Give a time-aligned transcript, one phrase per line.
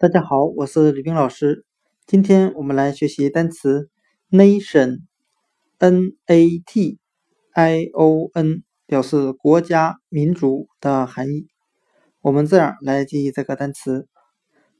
[0.00, 1.64] 大家好，我是李冰老师。
[2.06, 3.90] 今天我们来学习单词
[4.30, 5.02] nation，n-a-t-i-o-n，
[8.86, 11.48] 表示国家、民族的含义。
[12.20, 14.06] 我们这样来记忆这个单词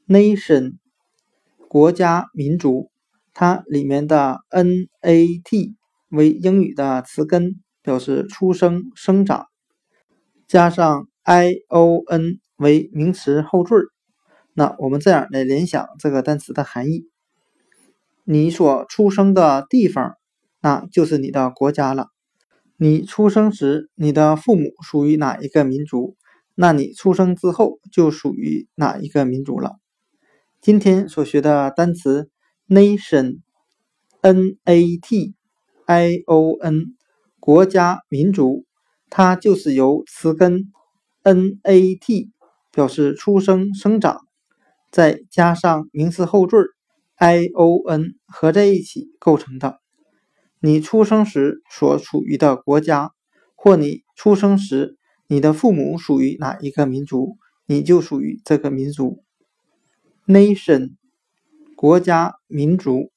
[0.07, 0.77] nation，
[1.67, 2.89] 国家、民族，
[3.33, 5.75] 它里面的 n-a-t
[6.11, 9.47] 为英语的词根，表示出生、生长，
[10.47, 13.75] 加上 i-o-n 为名词后缀。
[14.53, 17.07] 那我们这样来联想这个单词的含义：
[18.23, 20.15] 你所出生的地方，
[20.61, 22.07] 那就是你的国家了。
[22.75, 26.15] 你出生时，你的父母属于哪一个民族，
[26.55, 29.75] 那你出生之后就属于哪一个民族了。
[30.61, 32.29] 今天所学的单词
[32.67, 33.35] nation，n-a-t-i-o-n，
[37.39, 38.65] 国家、民族，
[39.09, 40.71] 它就是由词根
[41.23, 42.31] n-a-t
[42.71, 44.21] 表示出生、生长。
[44.91, 46.57] 再加上名词后缀
[47.15, 49.79] i o n 合在一起构成的。
[50.59, 53.11] 你出生时所处于的国家，
[53.55, 59.23] 或你出生时你的父母属于哪一个民族，你就属于这个民族。
[60.25, 60.95] nation
[61.75, 63.11] 国家、民族。